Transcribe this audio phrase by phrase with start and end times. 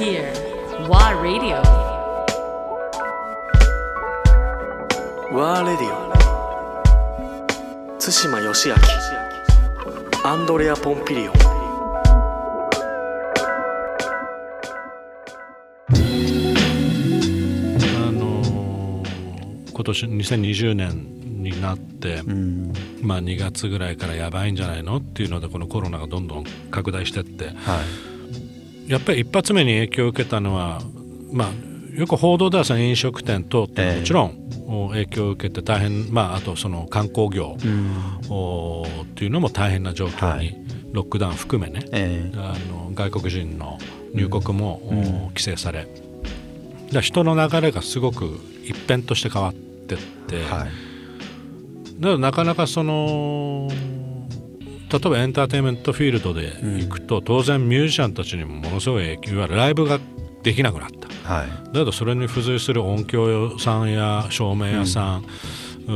[0.00, 0.32] here.
[0.88, 1.60] WA Radio.
[5.32, 5.96] ワーレディオ
[8.00, 8.74] 対馬義明
[10.24, 11.38] アンドレア・ポンピリオンあ
[18.10, 22.22] のー今年2020年になって、
[23.02, 27.48] まあ2月ぐらいからやばいんじゃないのっていうのでこのコロナがどんどん拡大してって。
[27.48, 27.54] はい
[28.90, 30.80] やっぱり一発目に影響を受けたのは
[31.32, 33.98] まあよく報道ではその飲食店等ってええ。
[34.00, 37.56] もちろん影響を受けて大変まああとその観光業
[38.28, 40.56] おっていうのも大変な状況にはい。
[40.92, 43.78] ロックダウン含めね、えあの外国人の
[44.12, 44.90] 入国も、お
[45.28, 45.86] 規制され
[46.92, 50.70] だ人の流れがすごく一変として変わってって、えはい。
[52.00, 53.70] だからなかなかその
[54.92, 60.00] 例えばエンターテインメントフィールドで行くと、当然ミュージシャンたちにもものすごい影響いわゆるライブが
[60.42, 61.32] できなくなった。
[61.32, 61.48] はい。
[61.48, 65.24] だけどそれに付随する音響屋さんや照明屋さん、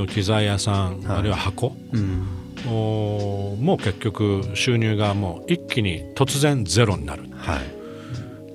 [0.09, 2.27] 機材屋さん、あるいは箱、うん。
[2.67, 7.25] おもう結局収入がもう一気に突然ゼロになる。
[7.35, 7.59] はい。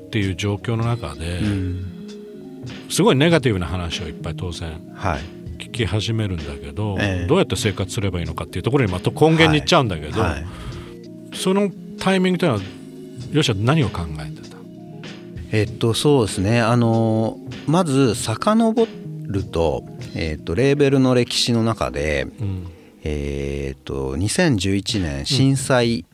[0.08, 1.96] っていう状況の中で、うん。
[2.90, 5.39] すごいネガティブな話をいっぱい当然はい
[5.70, 7.28] 聞き始めるんだけど、ええ。
[7.28, 10.46] どうやって生活すればいいのかっていうところにまた根源に行っちゃうんだけど、はい。
[11.36, 12.64] そのタイミングというのは
[13.32, 14.58] よしは何を考えてた？
[15.52, 16.62] えっとそうですね。
[16.62, 18.88] あのまず遡
[19.28, 19.84] ると,、
[20.16, 22.68] えっとレーベルの歴史の中で、うん。
[23.04, 26.06] えっと2011年震災、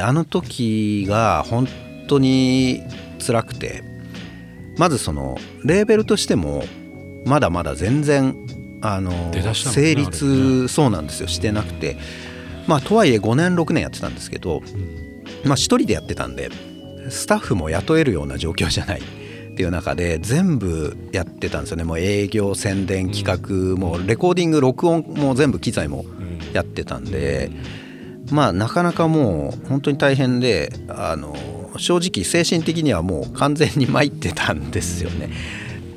[0.00, 1.68] あの時が本
[2.08, 2.80] 当に
[3.24, 3.84] 辛くて
[4.78, 6.64] まずそのレーベルとしても
[7.26, 8.34] まだまだ全然
[8.82, 11.28] あの成立そうなんですよ。
[11.28, 11.96] してなくて。
[12.66, 14.62] まあとはいえ5年6年やってたんですけど、
[15.44, 16.50] まあ一人でやってたんで
[17.08, 19.00] スタッフも雇えるような状況じゃない。
[19.00, 21.84] っていう中で全部やってたんですよね。
[21.84, 26.04] もう営業宣伝企画もうレコーディング録音も全部機材も
[26.52, 27.50] やってたんで
[28.30, 31.36] まあなかなかもう本当に大変であの
[31.76, 35.30] 正直精神的にはもう完全に参ってたんですよね。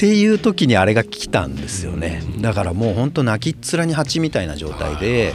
[0.03, 2.21] っていう時にあれが来たんですよね。
[2.41, 5.33] だからもう本当泣きっ面に蜂みたいな状態で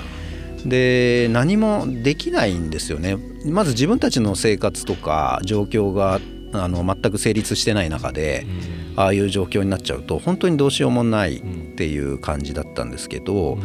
[0.67, 3.17] で何もできないんですよね。
[3.47, 6.21] まず自分たちの生活とか状況が
[6.53, 8.47] あの全く成立してない中で
[8.95, 13.57] ああいう状況になっちゃうと本当にどうしようもないっていう感じだったんですけど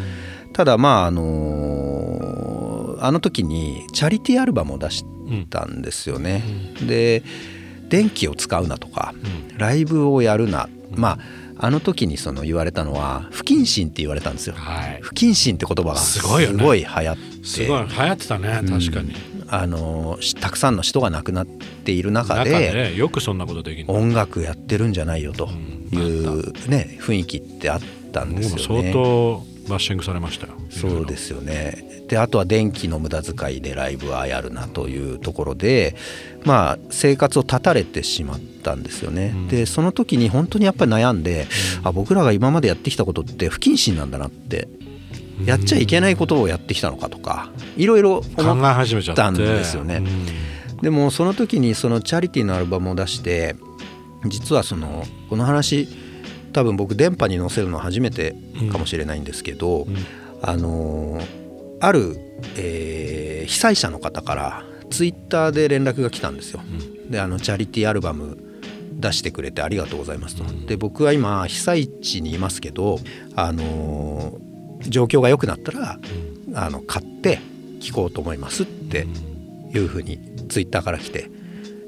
[0.54, 5.04] ただまああのあの時にチャリティーアルバムを出し
[5.50, 6.44] たんですよね。
[6.88, 7.24] で
[7.90, 9.14] 電気を使うなとか
[9.58, 11.20] ライブをやるなまあ
[11.58, 14.56] あの時にその言われたのは不謹慎って言われたんですよ。
[14.58, 15.00] はい。
[15.02, 16.58] 不謹慎って言葉がすごいよね。
[16.58, 17.48] すごい流行って。
[17.48, 19.14] すごい流行ってたね確かに、
[19.50, 25.50] あのしたくさんの人が亡くなっている中中ででよくそんなことできる音楽やってるんじゃないよとう
[25.96, 26.00] ん。
[26.00, 27.82] いうね雰囲気ってあっ
[28.12, 28.92] たんですよ相ね。
[28.94, 30.54] 当バッシングされましたよ。
[30.70, 32.04] そうですよね。
[32.08, 35.96] であとは電気の無駄遣いでライブはやるなというところで
[36.44, 41.48] まあ生活を断たれてしまったんですよね、でその時に本当にやっぱり悩んで、
[41.84, 44.68] あ僕らが今までやってきたことって不謹慎なんだなって
[45.46, 49.22] やっちゃいけないことをやってきたのかとかいろいろ考思っえ始めちゃって。
[49.22, 49.34] たん。
[49.34, 50.02] ですよね
[50.82, 53.56] でもその時にそのチャリティーのアルバムを出して
[54.26, 55.88] 実はそのこの話
[56.54, 58.36] 多分僕電波に載せるの初めて
[58.72, 59.88] かもしれないんですけど、
[60.42, 61.20] あの
[61.82, 62.16] ある、
[62.56, 66.62] えー被災者の方からツイッターで連絡が来たんですよ。
[67.10, 68.38] であのチャリティーアルバム
[68.94, 70.46] 出してくれてありがとうございますと。
[70.66, 73.00] で僕は今被災地にいますけど、
[73.36, 74.38] あの
[74.88, 76.00] 状況が良くなったら、
[76.56, 77.40] あの買って
[77.82, 79.08] 聴こうと思いますって
[79.74, 81.30] いうふうにツイッターから来て。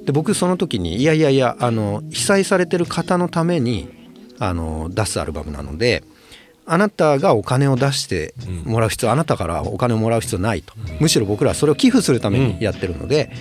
[0.06, 3.90] で僕その時にいやいやいやあの被災されてる方のために
[4.40, 6.04] あの出すアルバムなので
[6.66, 8.34] あなたがお金を出して
[8.66, 13.32] もらう必要、あなたからお金をもらう必要ないと、むしろ僕らはそれを寄付するためにやってるので、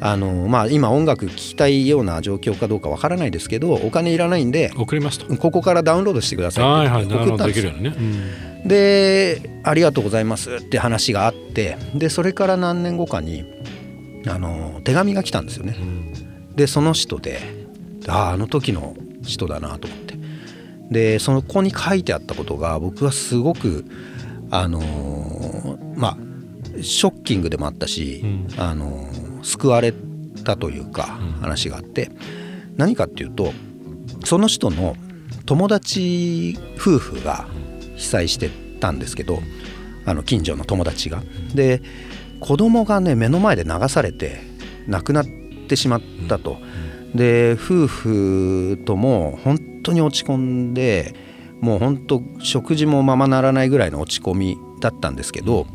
[0.00, 5.34] あのまあ、今音楽聴きたいような状況かどうかわからないですけどお金いらないんで送りますと。
[5.36, 7.72] ここからダウンロードしてくださいはいはい送ったんですよ
[8.66, 13.44] でありがとうございますって話があってでそれから何年後かに
[14.26, 15.76] あの手紙が来たんですよね。
[16.54, 17.40] でその人で
[18.08, 20.03] あああの時の人だなと思って
[20.90, 23.84] でそこに書いてあったことが僕はすごく
[24.50, 26.16] あのーまあ
[26.82, 28.24] ショッキングでもあったし、
[28.58, 29.92] あのー救われ
[30.44, 32.10] たというか話があって、
[32.76, 33.52] 何かっていうと
[34.24, 34.96] その人の
[35.46, 37.46] 友達夫婦が
[37.96, 38.50] 被災して
[38.80, 39.40] たんですけど
[40.06, 41.22] あの近所の友達が。
[41.54, 41.82] で
[42.40, 44.40] 子供がね目の前で流されて
[44.86, 45.26] 亡くなっ
[45.68, 46.58] てしまったと。
[47.14, 50.36] で夫婦とも本当に落ち込
[50.70, 51.14] んで
[51.60, 55.66] もう本当食事もままならないぐらいの落ち込みだったんですけど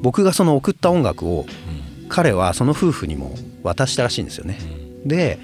[0.00, 1.44] 僕がその送った音楽を
[2.08, 4.58] 彼はその夫婦にも渡したらしいんですよね。
[5.04, 5.38] で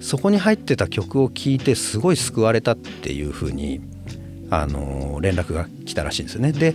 [0.00, 3.80] そこに入ってた曲を聴いてすごい救われたっていうふうに
[4.50, 6.52] あの連絡が来たらしいんですよね。
[6.52, 6.74] で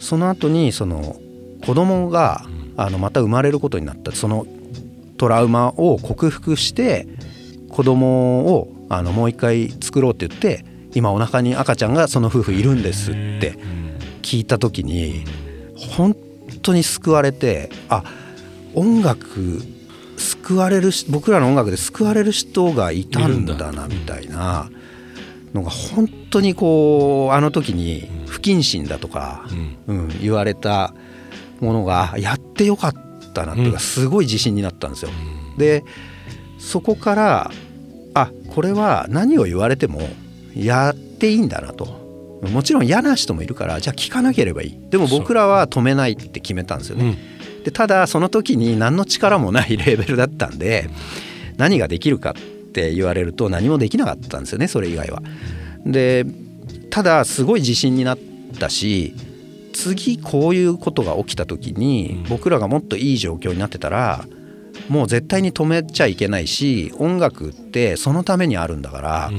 [0.00, 1.16] その後にその
[1.64, 2.44] 子供が
[2.76, 4.46] あのまた生まれることになったその
[5.16, 7.08] トラウマを克服して
[7.70, 10.64] 子供をあのもう一回作ろうって言って
[10.94, 13.58] 今お腹に赤ちゃんがその夫婦いるんですって
[14.22, 15.24] 聞いた時に
[15.76, 16.16] 本
[16.62, 18.04] 当に救われてあ
[18.74, 19.62] 音楽
[20.16, 24.68] 救われる僕らの音楽で救われる人がいたんだなみたいな
[25.54, 29.46] のが本当にこうあの時に不謹慎だとか、
[29.86, 30.08] うん。
[30.20, 30.94] 言われた
[31.60, 32.94] ものがやってよかっ
[33.32, 35.10] たなっていうかすごい自信になったんですよ。
[35.56, 35.84] で
[36.58, 37.50] そこから
[38.14, 40.00] あこれは何を言われても
[40.54, 41.98] やっていいんだなと。
[42.42, 47.18] もちろん嫌な人もいるからじゃあ聞かなければいいでも僕らは止めないって決めたんですよね。
[47.64, 50.88] でただその時に何の力もないレーベルだったんで
[51.56, 55.22] 何ができるかって言われると何もできなかったんですよねそれ以外は。
[55.84, 56.24] で
[56.90, 58.18] ただすごい自信になっ
[58.58, 59.14] たし
[59.72, 64.24] 次こういうことが起きた時に僕らがもっといい状況になってたら
[64.88, 69.30] もう絶対に止めちゃいけないし音楽ってそのためにあるんだから、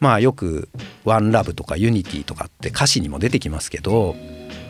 [0.00, 0.68] まあよく
[1.04, 4.14] 「one love とか「unity とかって歌詞にも出てきますけど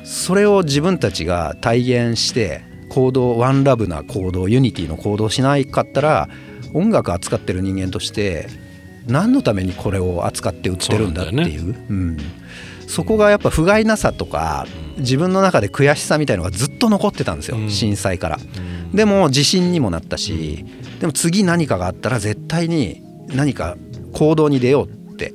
[0.05, 6.29] それを自分たちが体現して行動 one love な行動 unity の行動をしないかったら
[6.75, 8.49] 音楽扱ってる人間として
[9.07, 11.61] 何のためにこれを扱って売ってるんだっていう。
[11.61, 12.17] そううん、
[12.87, 14.67] そこがやっぱ不甲斐なさとか
[14.99, 17.71] 自分の中で悔しさみたいのがずっと残ってたんですよ、うん。
[17.71, 18.38] 震災から。
[18.94, 20.65] でも自信にもなったし
[21.00, 23.77] でも次何かがあったら絶対に何か
[24.12, 25.35] 行動に出ようって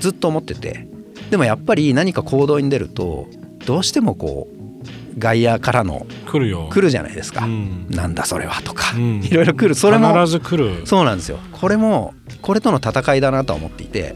[0.00, 0.86] ずっと思ってて。
[1.30, 3.26] でもやっぱり何か行動に出ると
[3.66, 6.70] どうしてもこう外野からの来るよ。
[6.72, 7.86] 来るじゃないですか、うん。
[7.90, 9.20] なんだそれはとか、うん。
[9.22, 9.74] いろいろ来る。
[9.74, 10.86] それも必ず来る。
[10.86, 11.38] そうなんですよ。
[11.52, 14.14] これもこれとの戦いだなとは思っていて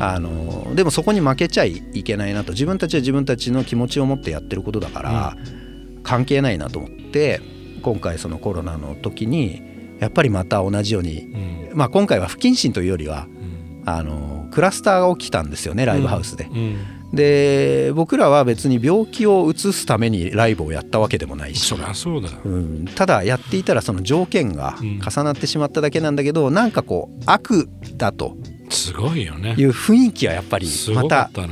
[0.00, 2.52] あのでもそこに負けちゃいけないなと。
[2.52, 5.36] 自分たちは自分たちの気持ちを持ってやってることだから、
[6.02, 7.40] 関係ないなと思って
[7.82, 9.62] 今回そのコロナの時に
[10.00, 11.20] やっぱりまた同じように、
[11.70, 11.76] うん。
[11.76, 13.28] まあ、今回は不謹慎というよりは
[13.84, 16.44] あのクラスターが起きたんですよねライブハウスで。
[16.44, 16.78] うん。
[17.12, 21.66] で僕らは別に病気を移すためにライブをやったわけでもないし。
[21.66, 22.38] そりゃそうだよ。
[22.44, 28.36] うん、ただやっていたらその条件が重なってしまっただけなんだけど、なんかこう悪だと
[28.70, 29.54] すごいよね。
[29.58, 31.48] いう雰囲気はやっぱりすまたね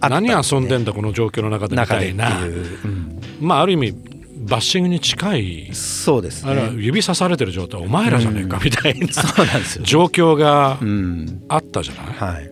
[0.00, 2.46] 何遊んでんだこの状況の中でみたいな。
[2.46, 3.20] いう、うん。
[3.40, 3.94] まあある意味
[4.36, 5.70] バッシングに近い。
[5.74, 9.12] そうですあれはね指さされてる状態お前らじゃねえかみたいな。
[9.12, 11.42] そうなんですよ、状況がうん。
[11.48, 12.34] あったじゃない？
[12.34, 12.50] はい、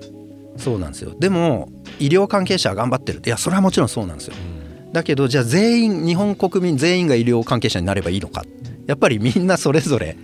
[0.57, 1.15] そうなんですよ。
[1.19, 3.23] でも医療関係者は頑張ってる。
[3.25, 4.35] いやそれはもちろんそうなんですよ。
[4.93, 8.45] だけどじゃあ全員日本国民全員が医療関係者になればいいのか。
[8.87, 10.17] やっぱりみんなそれぞれ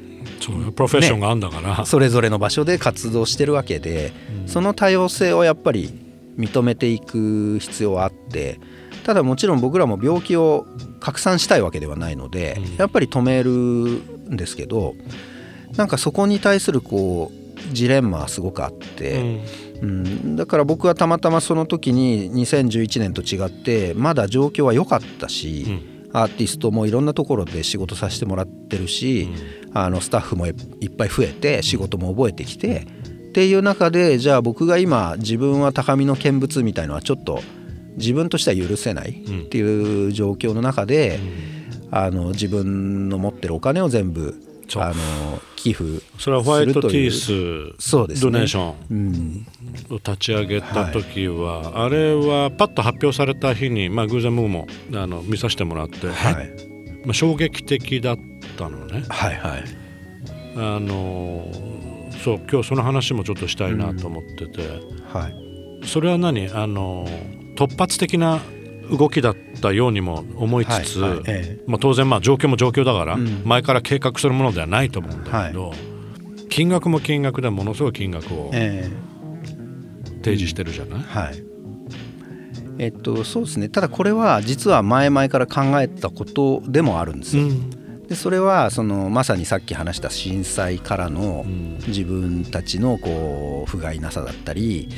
[0.49, 4.13] プロフェッションがあんだから、それぞれの場所で活動してるわけで、
[4.47, 5.91] その多様性をやっぱり
[6.39, 8.59] 認めていく必要はあって
[9.05, 10.67] ただもちろん僕らも病気を
[11.01, 12.77] 拡散したいわけではないので、うん。
[12.77, 14.95] やっぱり止めるんですけど
[15.77, 19.41] なんかそこに対するこうジレンマはすごくあって、
[19.81, 25.81] うん、だから僕はたまたまその時に2011年と違ってまだ状況は良かったし、
[26.13, 29.29] アーティストもいろんなところで仕事させてもらってるし、
[29.73, 32.87] あのスタッフもいっぱい増えて仕事も覚えてきて
[33.31, 37.41] っていう中でじゃあ僕が今自分は高みの見物みたいのはちょっと
[37.97, 41.19] 自分としては許せないっていう状況の中で、
[41.91, 44.35] あの自分の持ってるお金を全部
[44.81, 44.95] あの
[45.57, 48.31] 寄付それはホワイトティースそうですね。
[48.31, 49.47] ドネーションうん、
[49.91, 56.35] を立ち上げた時は、あれはパッと発表された日に、まあ、偶然僕もあの見させてもらって、はい、
[57.05, 58.19] まあ、衝撃的だっ
[58.57, 59.05] たのね。
[59.09, 59.65] はいはい。
[60.55, 61.51] あの
[62.25, 64.63] そう今日その話もちょっとしたいなと思ってて、
[65.13, 65.87] はい。
[65.87, 66.49] それは何？
[66.53, 67.07] あの
[67.57, 68.41] 突発的な
[68.91, 73.43] 動きだったようにも思いつつ、はいはいえまあ、当然まあ状況も状況だから、うん。
[73.45, 75.73] 前から計画するものではないと思うんだけど、
[76.51, 78.91] 金額も金額でものすごい金額をえ
[80.23, 81.45] 提示してるじゃない、はい。
[82.79, 83.69] えっとそうですね。
[83.69, 87.49] ただこれは実は前々から考えたことでもあるんですよ、
[88.09, 91.79] でそれはそのまさにさっき話した震災からのん。
[91.87, 94.89] 自分たちのこう不甲斐なさだったり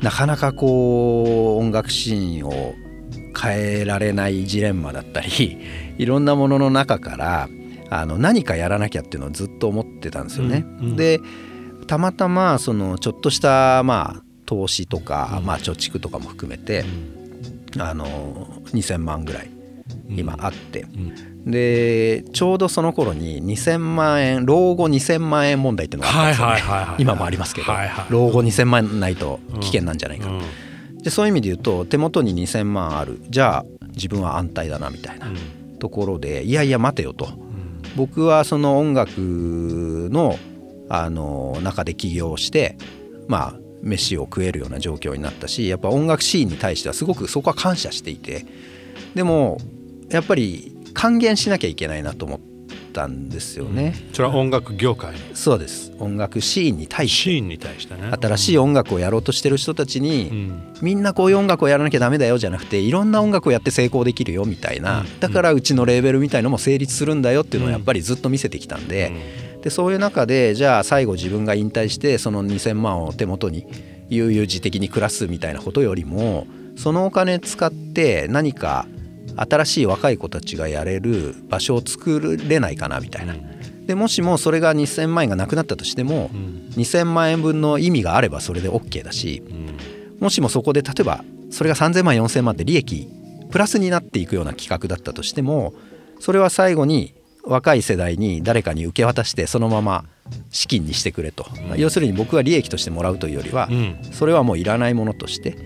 [0.00, 2.74] なかなかこう音楽シーンを
[3.42, 5.58] 変えられないジレンマだったり
[5.98, 7.48] いろんなものの中から
[7.90, 10.64] あの何かやらなきゃっていうのをずっと思ってたんですよね。
[10.80, 10.96] うんうん。
[10.96, 11.20] で
[11.86, 16.84] たまたまそのちょっとしたまあ投資とか、まあ貯蓄とかも含めて、
[17.78, 18.06] あの
[18.72, 19.50] 2,000万ぐらい
[20.08, 20.86] 今あって、
[21.46, 27.72] でちょうどその頃に2,000万円老後2,000万円問題っていうのがあっ今もありますけど、
[28.10, 30.40] 老後2,000万ないと危険なんじゃないか、うん
[31.02, 33.20] でそういう意味で言うと手元に2,000万ある。
[33.28, 35.26] じゃあ自分は安泰だなみたいな
[35.78, 37.28] ところでいやいや待てよと。
[37.96, 39.10] 僕はその音楽
[40.10, 40.38] の
[40.88, 42.76] あの中で起業して
[43.28, 48.46] まあ飯を食えるような状況になったしやっぱ音楽シーンに対してはすごくそこは感謝していて。
[49.14, 49.58] でも
[50.08, 52.40] やっぱり還元しなきゃいけないなと思っ
[52.92, 53.94] たんですよね。
[54.12, 55.92] それは音楽業界にそうです。
[55.98, 57.22] 音楽シーンに対して。
[57.22, 58.10] シーンに対してね。
[58.20, 60.62] 新しい音楽をやろうとしてる人たちに、うん。
[60.82, 69.12] みんなこういう音楽をやらなきゃダメだよじゃなくていろんな音楽をやって成功できるよみたいな、だからうちのレーベルみたいのも成立するんだよっていうのをやっぱりずっと見せてきたんで,、
[69.62, 73.66] でそういう中でじゃあ最後自分が引退してその2,000万を手元に
[74.08, 76.46] 悠々自適に暮らすみたいなことよりも
[76.76, 78.86] そのお金使って何か
[79.36, 83.34] 新しい若い子たちがやれる場所を作れないかなみたいな。
[83.86, 86.30] でもしもそれが2,000万円がなくなったとしても、
[86.76, 89.42] 2,000万円分の意味があればそれで OK だし、
[90.20, 93.08] もしもそこで例えばそれが3,000万4,000万って利益
[93.50, 95.74] プラスになっていくような企画だったとしても
[96.20, 97.12] それは最後に
[97.44, 100.04] 若い世代に誰かに受け渡してそのまま
[100.50, 101.44] 資金にしてくれと、
[101.76, 103.98] 要するに僕は利益としてもらうというよりは、うん。
[104.12, 105.56] それはもういらないものとして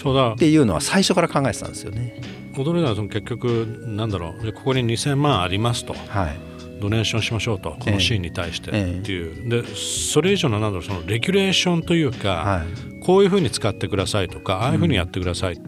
[0.00, 0.34] っそうだ。
[0.36, 2.20] ていうのは最初から考えてたんですよね。
[2.56, 4.52] 踊りはその結局なんだろう。
[4.52, 5.94] ここに2,000万ありますと。
[5.94, 6.36] はい。
[6.80, 7.76] ドネーションしましょうと。
[7.78, 13.04] このシーンに対してっええていう、でそれ以上のなんだろうそのレギュレーションというか、はい。
[13.04, 15.58] こういうふうに使ってくださいとかああいうふうにやってくださいっ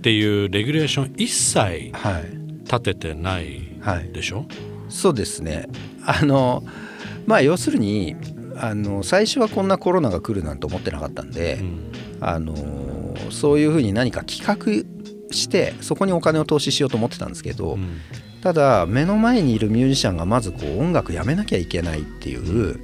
[0.00, 1.58] ていうレギュレーション一切
[1.92, 2.30] はい。
[2.64, 4.46] 立ててないはいでしょ、
[4.88, 5.68] そうですね。
[6.06, 6.62] あの
[7.26, 8.16] まあ要するに
[8.56, 11.92] あの最初はこんなコロナが来るなんて思ってなかったんで、うん。
[12.20, 12.54] あの
[13.30, 18.00] そういうふうに何か企画してそこにお金を投資しようと思ってたんですけど、うん。
[18.42, 22.80] ただ目の前にいるミュージシャンがまずこう音楽やめなきゃいけないっていう、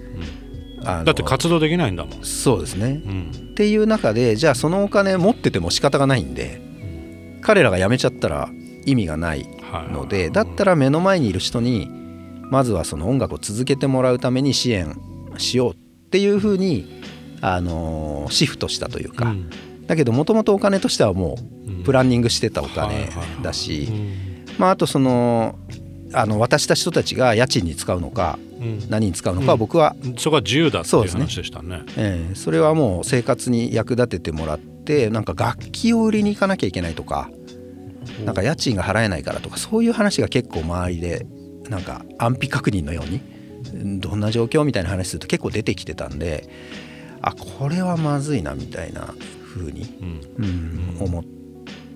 [0.85, 3.31] あのだって活動できないんだもん、そうですね、うん。
[3.51, 6.61] っていう中でじゃあそのお金持ってても仕方がないんで
[7.43, 8.49] 彼らが辞めちゃったら
[8.87, 9.93] 意味がないはい。
[9.93, 11.91] のでだったら目の前にいる人に
[12.51, 14.97] まずはその音楽を続けてもらうために支援
[15.39, 15.77] しようっ
[16.11, 17.03] ていうふうに、
[17.41, 19.51] あのーシフトしたというか、うん
[19.88, 21.37] だけどもともとお金としてはも
[21.80, 24.45] うプランニングしてたおはい金だし、うん。
[24.59, 25.59] まあ、あとその
[26.12, 28.90] あの渡した人たちが家賃に使うのかうん。
[28.90, 31.83] 何に使うのかは僕は、そこは自由だっていう話でしたね。
[31.97, 37.30] ええそれはもう生活に役立ててもらってなんか楽器を売りに行かなきゃいけないとか
[38.25, 41.26] なんか家賃が払えないからとかそういう話が結構周りで
[41.68, 43.21] なんか安否確認のように
[43.75, 46.49] うんどんな状況みたいな話すると結構出てきてたんで
[47.21, 49.14] あこれはまずいなみたいな
[49.55, 49.83] 風に、
[50.38, 50.45] うん。
[50.45, 51.25] うん思っ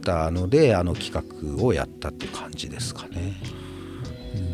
[0.04, 1.12] たのであの企
[1.58, 3.34] 画をやったっていう感じですかね。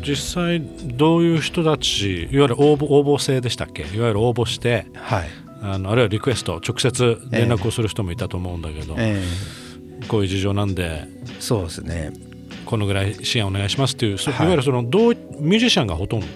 [0.05, 3.83] 実際どういう人たちいわゆる応募応募制でしたっけ？
[3.83, 5.29] いわゆる応募してはい、
[5.61, 9.23] あのあるいはリクエスト直接連絡をする人もいたと思うんだけど、え
[10.07, 11.07] こういう事情なんでえ
[11.39, 12.11] そうですね。
[12.65, 14.45] このぐらい支援お願いしますっていう、そはい。
[14.45, 16.27] い、わゆるそのどうミュージシャンがほとんど？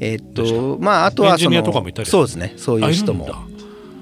[0.00, 2.54] えーっとまああとはエンジニアとかもいたりそうですね。
[2.56, 3.28] そういう人も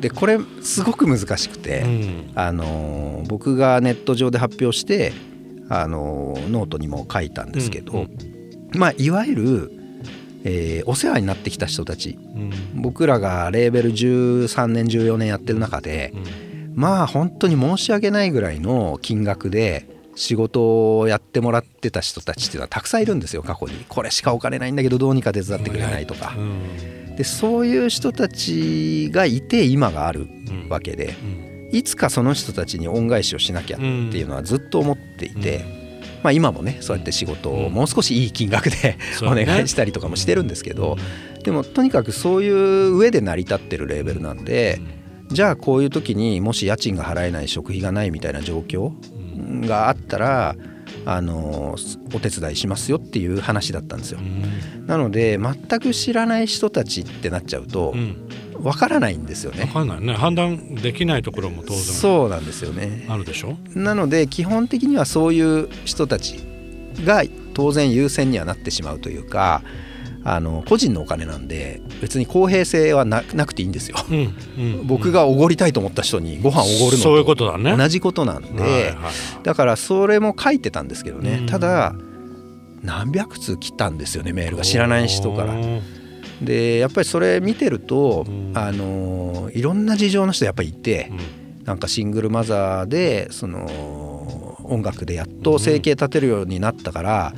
[0.00, 2.30] でこれすごく難しくて、うん。
[2.34, 5.12] あのー僕がネット上で発表して、
[5.68, 8.18] あのーノートにも書いたんですけど、うん
[8.76, 9.72] まあいわゆる、
[10.44, 12.82] えーお世話になってきた人たちうん。
[12.82, 16.12] 僕らがレーベル13年14年やってる中で、
[16.74, 23.84] まあ本当に申し訳ないぐらいの金額で仕事をやってもらってた人たちっていうのはたくさんいるんですよ過去に。
[23.88, 26.34] これしかお金ないんだけどどうにか手伝ってくれないとか。
[26.36, 30.28] う、んでそういう人たちがいて今がある
[30.68, 31.76] わけで、うん。
[31.76, 35.64] いつかその人たちに恩返しをしなきゃっていうのはずっと思っていて、
[36.22, 40.96] まあ、今もねそうやって仕事をもう少しいい金額で お願いしたりとかもしてるんですけど、
[41.42, 44.80] でもとにかくそういう上で成り立ってるレーベルなんで、
[45.26, 48.92] じゃあこういう時にもし家賃が払えない食費がないみたいな状況
[49.66, 50.54] があったら
[51.10, 51.74] あの
[52.12, 54.20] お手伝いしますよっていう話だったんですよ。
[54.86, 58.28] なので全く知らない人たちってなっちゃうとうん
[58.62, 59.72] わからないんですよね分。
[59.72, 63.06] かんないね判断できないところも当然そうなんですよね。
[63.08, 63.56] あるでしょ？
[63.74, 66.40] なので基本的にはそういう人たち
[67.06, 67.22] が
[67.54, 69.62] 当然優先にはなってしまうというか
[70.24, 73.96] あの個人のお金なんで別に公平性はななくていいんですよ。
[74.10, 77.76] うんうん僕がおごりたいと思った人にご飯おごるのそういうことだね。
[77.76, 78.94] 同じことなんで、
[79.42, 81.46] だからそれも書いてたんですけどね、うん。
[81.46, 81.94] ただ
[82.82, 84.64] 何百通来たんですよねメールが。
[84.64, 85.54] 知らない人から。
[85.54, 85.80] うん
[86.42, 88.52] でやっぱりそれ見てると、うん。
[88.54, 91.14] あのいろんな事情の人やっぱりいて、う
[91.62, 91.64] ん。
[91.64, 97.34] なんかシングルマザーでその音楽でやっと生計立てるようになったから、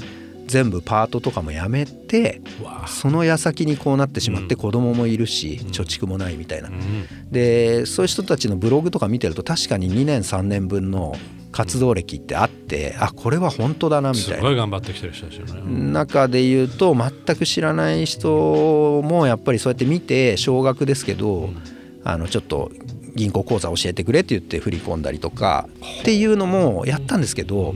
[0.50, 2.42] 全部パートとかもやめて
[2.88, 4.60] その矢先にこうなってしまってうん。
[4.60, 5.68] 子供もいるし、うん。
[5.68, 6.68] 貯蓄もないみたいな。
[6.68, 6.72] う。
[6.72, 7.30] ん。
[7.30, 11.14] でそういう人たちのブログとか見てると確かに2年3年分の
[11.52, 14.42] 活動歴ってあってあこれは本当だなみすたいな。
[14.42, 15.92] ごい頑張ってきてる人ですよね。
[15.92, 21.56] 中で言うと全く知らない人もやっぱりそうやって見て少額ですけど、うん。
[22.02, 22.70] あのちょっと
[23.14, 25.68] 銀行口座教えてくれって言って振り込んだりとか
[26.00, 27.74] っていうのもやったんですけど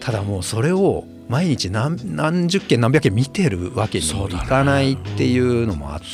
[0.00, 6.04] ただもうそれを毎日何何十件何百件見てるわけにもいかないっていうのもあって。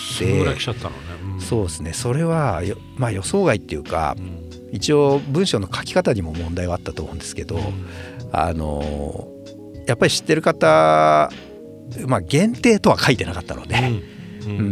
[1.40, 1.92] そうですね。
[1.92, 4.42] それはよまあ予想外っていうかうん。
[4.73, 7.62] 一応文章の書き方にも問題はあったと思うんですけどうん。
[8.33, 9.28] あの
[9.87, 11.31] やっぱり知ってる方
[12.07, 13.76] まあ限定とは書いてなかったので。
[14.47, 14.62] うん。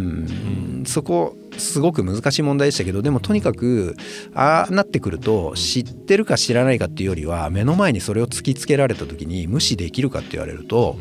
[0.81, 3.97] うん、そこすごく難しい問題でしたけどでもとにかく
[4.35, 10.97] ああなってくると知ってるか知らないかっていうよりは目の前にそれを突きつけられた時に無視できるかって言われると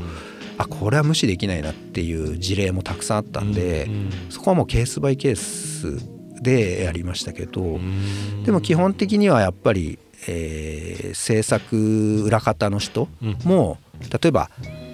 [0.58, 5.98] あこれは無視できないなっていう事例もたくさんあったんでうんそこはもうケースバイケース
[6.42, 8.44] でやりましたけどうん。
[8.44, 13.38] でも基本的にはやっぱり、えー制作裏方の人うん。
[13.44, 13.78] も
[14.22, 14.50] 例えば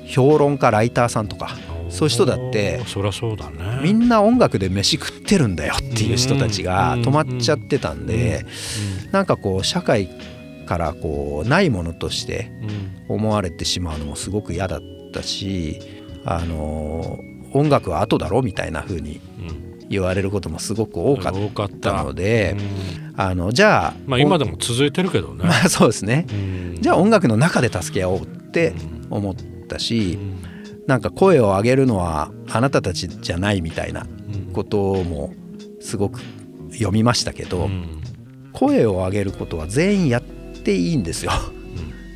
[0.08, 1.58] 評論家ライターさんとか
[1.96, 3.80] そういう人だってそりゃそうだね。
[3.82, 8.46] みんな音楽で飯食ってるんだよっていう人たちがうん止まっちゃってたんで
[9.12, 10.10] なんかこう社会
[10.66, 12.52] からこうないものとして
[13.08, 13.16] うん。
[13.16, 14.82] 思われてしまうのもすごく嫌だっ
[15.14, 15.80] たし
[16.26, 17.20] あの
[17.54, 19.88] 音楽は後だろみたいな風にうん。
[19.88, 23.14] 言われることもすごく多かったたのでうん。
[23.22, 25.46] あのじゃあまあ今でも続いてるけどね。
[25.48, 26.26] まあそうですね。
[26.30, 26.78] うん。
[26.82, 28.74] じゃあ音楽の中で助け合おうって
[29.10, 29.36] 思っ
[29.68, 30.18] たし
[30.88, 35.34] なんか声を上げるのはあなたたちじゃないみたいなうんことも
[35.82, 36.22] すごく
[36.72, 38.02] 読みましたけど、うん。
[38.54, 41.32] 声を上げることは全員やっていいんですよ。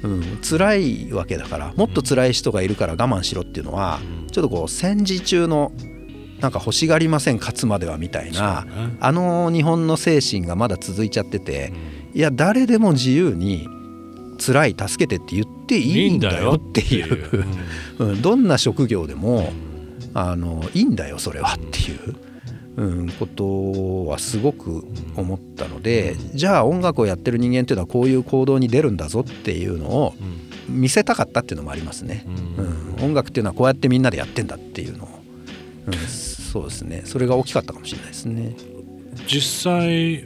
[0.01, 4.27] うん、辛いわけだからもっと辛い人がいるから我慢しろっていうのはうん。
[4.27, 5.73] ちょっとこう戦時中の
[6.39, 8.97] なんか欲しがりません勝つまではみたいなね。
[9.01, 11.73] あの日本の精神がまだ続いちゃってて
[12.13, 13.67] いや誰でも自由に
[14.39, 17.45] 辛い助けてって言っていいんだよっていう。
[17.99, 18.13] う。
[18.13, 19.51] ん、どんな職業でも
[20.13, 22.15] あのいいんだよそれはっていう、
[22.77, 24.83] うん、ことはすごく
[25.15, 30.49] 思ったのでじゃあ音楽をやってる人間っていうのはこういう行動に出るんだぞっていうのをうん。
[30.69, 32.95] 見せたかったっていうのもありますね、ううん。
[32.97, 35.07] ん、音楽っていうのはこうやってみんなでやってんだっていうのを、
[35.87, 37.01] うん、そうですね。
[37.05, 38.55] それが大きかったかもしれないですね。
[39.27, 40.25] 実際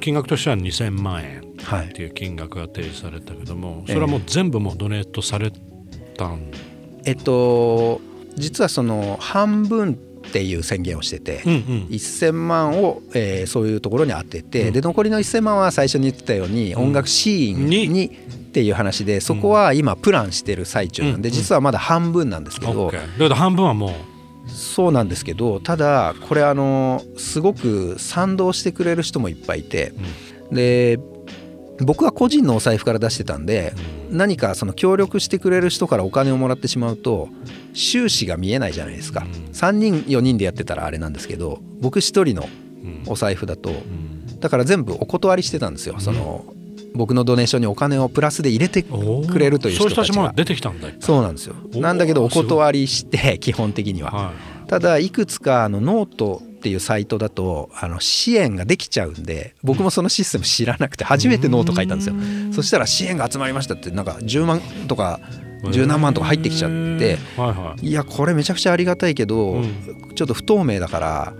[0.00, 1.40] 金額としては2000万円。
[1.40, 3.92] はいっていう金額が提示されたけどもええ。
[3.92, 5.52] それはもう全部もうドネートされ
[6.16, 6.50] たん？
[7.04, 8.00] えっと
[8.36, 11.60] 実はその半分っていう宣言をしてて、うんうん。
[11.90, 14.72] 1000万を、えーそういうところに当てて、うん。
[14.72, 16.82] で残りの1000万は最初に言ってたように、うん。
[16.82, 18.06] 音楽シーンにに？
[18.06, 23.92] っていう話でそこは今プランしてる最中なんで、うん実はまだ半分なんですけど、けど半分はも
[24.48, 29.92] そうなんですけどただこれあのすごく賛同してくれる人もいっぱいいて
[30.50, 30.98] う、で
[31.84, 33.72] 僕は個人のお財布から出してたんで
[34.10, 37.28] 何かその協力してくれる人からお金をもらってしまうと
[37.72, 39.30] 収支が見えないじゃないですか、うん。
[39.52, 42.48] 3人4人でやってたらあれなんですけど僕1人の
[42.82, 43.02] うん。
[43.06, 44.40] お財布だとうん。
[44.40, 46.44] だから全部お断りしてたんですよ、その
[46.94, 50.04] 僕のドネーションにお金をプラスで入れてくれるという人たちが。
[50.04, 50.88] そういう人たちも出てきたんだ。
[50.98, 51.54] そうなんですよ。
[51.74, 54.10] なんだけどお断りして基本的には。
[54.10, 54.32] は
[54.66, 62.14] ただいくつかあのノートっていうサイトだとあの支援ができちゃうんで僕もそのシステム知らなくて初めてノート書いたんですよ。
[62.52, 65.20] そしたら支援が集まりましたってなんか10万とか
[65.68, 67.86] い十何万とか入ってきちゃってはいはい。
[67.86, 70.14] いやこれめちゃくちゃありがたいけど、うん。
[70.14, 71.34] ちょっと不透明だからは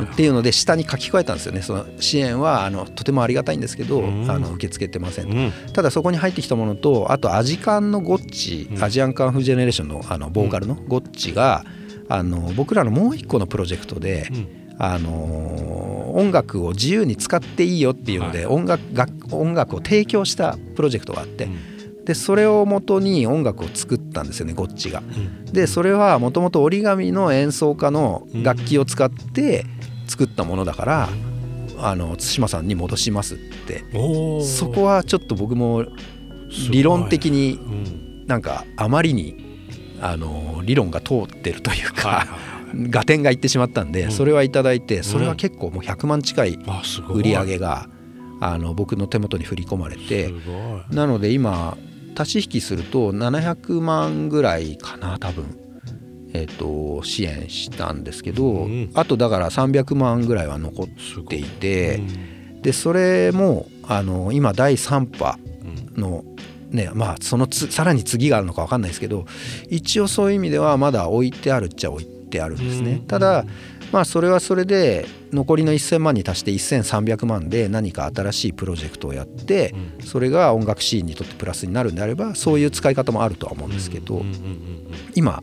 [0.00, 0.12] いはい。
[0.12, 1.62] っていうので下に書き換えたんですよね。
[1.62, 4.30] その支援はあのとてもありがたいんですけど、うん。
[4.30, 8.84] あの受け付けてませんただそこに入ってきたものとあとアジカンのゴッチ、うん。
[8.84, 11.64] アジアンカンフージェネレーションのあのボーカルのゴッチが、
[12.10, 14.60] あの僕らのもう一個のプロジェクトで、うん。
[14.82, 18.56] あの音楽を自由に使っていいよっていうので、はい。
[18.56, 22.04] 音楽楽音楽を提供したプロジェクトがあって、うん。
[22.04, 25.00] でそれをもとに音楽を作ったんですよねゴッチが。
[25.00, 25.44] うん。
[25.52, 29.66] でそれはもともと折り紙の演奏家の楽器を使って
[30.08, 31.08] 作ったものだから、
[31.78, 33.84] あの対馬さんに戻しますって。
[34.42, 35.84] そこはちょっと僕も
[36.70, 38.10] 理論的にうん。
[38.26, 39.49] なんかあまりに
[40.00, 42.24] あの理論が通ってるというはいかは
[42.74, 42.90] い。
[42.90, 44.10] 合点がいってしまったんでうん。
[44.12, 46.58] それはいただいてそれは結構もう100万近い
[47.10, 47.88] 売り上げが
[48.40, 50.32] あの僕の手元に振り込まれて
[50.90, 51.76] なので今
[52.16, 55.56] 足し引きすると700万ぐらいかな多分。
[56.32, 58.90] えー、と支援したんですけど、うん。
[58.94, 60.86] あとだから300万ぐらいは残っ
[61.26, 62.62] ていて、うん。
[62.62, 65.38] でそれもあの今第3波
[65.96, 66.24] うんの
[66.70, 69.26] ねまあそのつさらに次があるのか分かんないですけど
[69.68, 72.92] 一応そういう意味ではまだ置いてあるっちゃ置いてあるんですね。
[72.92, 73.00] うん。
[73.06, 73.44] ただ
[73.92, 80.06] まあそれはそれで残りの1,000万に足して1,300万で何か新しいプロジェクトをやってうん。
[80.06, 84.22] それが音楽シーンにとってプラスになるんであればそういう使い方もあるとは思うんですけど
[85.14, 85.42] 今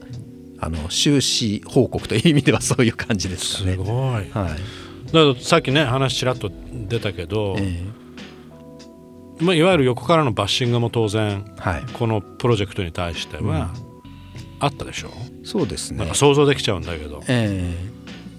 [0.60, 3.74] あの収支報告という意味ではそういう感じですかね。
[3.74, 3.90] すごい。
[3.92, 4.32] はい。
[4.32, 4.58] だか
[5.12, 7.84] らさっきね話ちらっと出たけど、え
[9.40, 13.70] まあ、いわゆる横からのバッシングも当然えはい、このプロジェクトに対しては
[14.60, 15.10] あったでしょ、
[15.44, 16.00] そうですね。
[16.00, 16.16] なんか。
[16.16, 17.98] 想像できちゃうんだけど、ええ。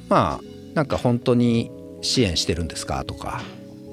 [0.09, 1.71] まあなんか本当に
[2.03, 3.43] 支援してるんですかとか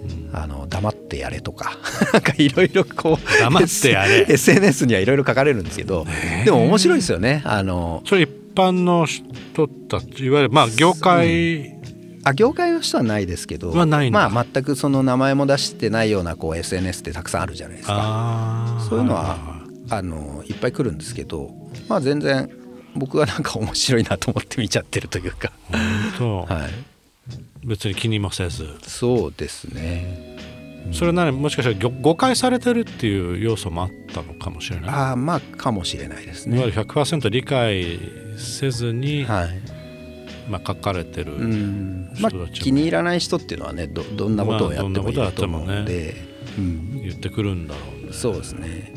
[0.03, 0.35] うん。
[0.35, 1.77] あの黙ってやれとか
[2.13, 4.25] なんかいろいろこう黙ってやれ。
[4.29, 6.05] SNS にはいろいろ書かれるんですけど
[6.43, 7.43] でも面白いですよね。
[7.45, 11.74] あのそれ一般の人たちいわゆるまあ業界、
[12.25, 18.79] あ業界の人はないですけどはないまあ全くその名前も出してないようなこう SNS ってたくさんあるじゃないですか。
[18.89, 19.37] そういうのは
[19.91, 21.51] あのいっぱい来るんですけど
[21.87, 22.49] まあ全然
[22.95, 28.69] 僕はなんか面白いなと思って見ちゃってるというか、 はい、別に気にもせず。
[28.81, 30.35] そうですね。
[30.91, 36.57] それなりもしかしたら誤誤解されてるっていう要素もあったのかもしれない、ああまあかもしれないですね。
[36.57, 37.99] いわゆる100%理解
[38.37, 39.74] せずに、はい
[40.49, 42.09] まあ、書かれてる、うん。
[42.19, 46.15] まあ気に入らない人っていうのはねどどんなことをやってもいいと思うんで、
[46.57, 48.13] うん、言ってくるんだろうね。
[48.13, 48.93] そうですね。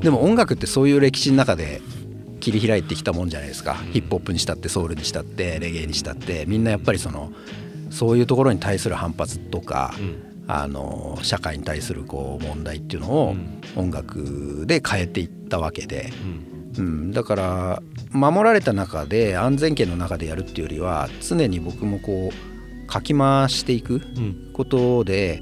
[0.00, 1.80] でも音楽ってそういう歴史の中で
[2.40, 6.44] 切り開いてきたもんじゃないですか、ヒップホップにしたってソウルにしたってレゲエにしたって。
[6.46, 7.32] みんなやっぱりその
[7.90, 10.26] そういうところに対する反発とか、うん。
[10.52, 13.34] あの社会に対するこう問題っていうのを
[13.76, 13.84] うん。
[13.84, 25.40] 音楽で変えていったわけで、うんうん、だから守られた中で安全圏の中でやるっていうよりは常に僕もこうかき回していくうんことで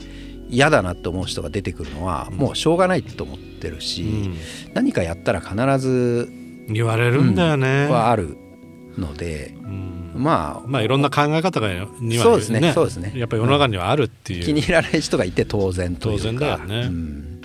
[0.49, 4.37] 嫌だなと思う人が出てくるのはもうしょうがないと思ってるし、うん。
[4.75, 6.29] 何かやったら必ず
[6.69, 8.37] 言われるんだよね、はある
[8.97, 10.13] ので、うん。
[10.15, 11.69] まあまあいろんな考え方が
[12.01, 12.73] にはそうですね。
[12.73, 13.13] そうですね。
[13.15, 16.23] やっぱり世の中にはあるっていう、気に入らない人がいて当然というか。
[16.23, 16.81] 当然だよね。
[16.87, 17.41] うん、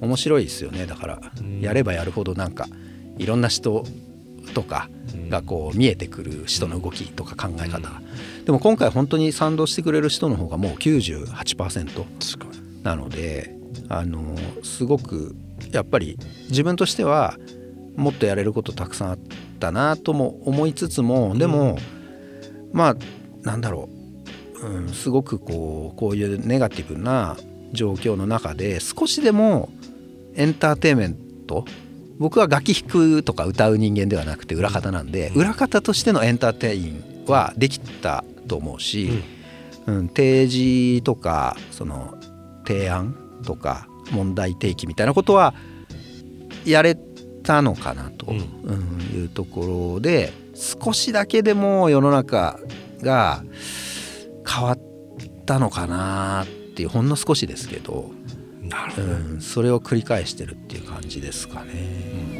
[0.00, 0.86] 面白いですよね。
[0.86, 1.60] だから、うん。
[1.60, 2.68] やればやるほどなんか
[3.18, 3.84] いろんな人
[4.54, 4.88] とか
[5.28, 8.00] がこう見えてくる人の動きとか考え方、
[8.44, 12.48] でも今回本当に賛同してくれる人の方がもう98%すごい
[12.82, 13.54] なので
[13.88, 15.34] あのすごく
[15.72, 17.36] やっぱり自分としては
[17.96, 19.18] もっとやれることたくさんあっ
[19.58, 21.78] たなとも思いつつもでも、
[22.72, 22.96] まあ
[23.42, 23.88] なんだろ
[24.62, 27.36] う、うん、すごくこうこういうネガティブな
[27.72, 29.70] 状況の中で少しでも
[30.34, 31.64] エンターテインメント
[32.18, 39.22] 僕は楽器弾くとか歌う人間ではなくて裏方なんで裏方としてのエンターテインはできたと思うし、
[39.86, 42.16] うん、提示とかその
[42.66, 45.54] 提案とか問題提起みたいなことは
[46.64, 46.96] やれ
[47.42, 52.58] たのかなと、いうところで少しだけでも世の中
[53.00, 53.44] が
[54.48, 54.78] 変わっ
[55.44, 58.10] たのかなっていうほんの少しですけど、
[58.68, 62.35] なるほど、うん、それを繰り返してるっていう感じですかね。